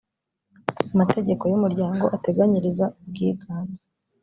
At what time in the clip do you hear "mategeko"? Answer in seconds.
0.99-1.43